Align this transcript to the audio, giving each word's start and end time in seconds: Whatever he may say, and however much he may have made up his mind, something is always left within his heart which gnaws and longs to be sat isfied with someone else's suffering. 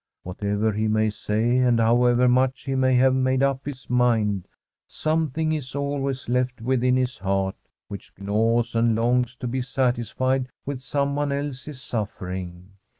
Whatever 0.23 0.71
he 0.71 0.87
may 0.87 1.11
say, 1.11 1.57
and 1.59 1.79
however 1.79 2.27
much 2.27 2.63
he 2.65 2.73
may 2.73 2.95
have 2.95 3.13
made 3.13 3.43
up 3.43 3.63
his 3.65 3.87
mind, 3.87 4.47
something 4.87 5.53
is 5.53 5.75
always 5.75 6.27
left 6.27 6.59
within 6.59 6.95
his 6.97 7.19
heart 7.19 7.55
which 7.87 8.11
gnaws 8.17 8.73
and 8.73 8.95
longs 8.95 9.35
to 9.35 9.47
be 9.47 9.61
sat 9.61 9.97
isfied 9.99 10.47
with 10.65 10.81
someone 10.81 11.31
else's 11.31 11.79
suffering. 11.83 12.71